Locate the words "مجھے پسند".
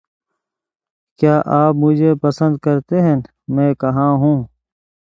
1.75-2.57